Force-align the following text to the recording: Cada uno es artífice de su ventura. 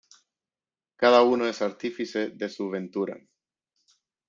Cada 0.95 1.21
uno 1.21 1.45
es 1.45 1.61
artífice 1.61 2.29
de 2.31 2.49
su 2.49 2.71
ventura. 2.71 3.19